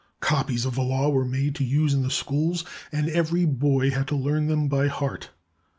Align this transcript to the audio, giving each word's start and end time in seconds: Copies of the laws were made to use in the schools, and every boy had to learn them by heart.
Copies 0.19 0.65
of 0.65 0.73
the 0.73 0.81
laws 0.81 1.11
were 1.13 1.25
made 1.25 1.53
to 1.53 1.63
use 1.63 1.93
in 1.93 2.01
the 2.01 2.09
schools, 2.09 2.65
and 2.91 3.07
every 3.07 3.45
boy 3.45 3.91
had 3.91 4.07
to 4.07 4.15
learn 4.15 4.47
them 4.47 4.67
by 4.67 4.87
heart. 4.87 5.29